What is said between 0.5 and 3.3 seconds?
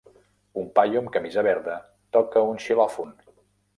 Un paio amb camisa verda toca un xilòfon.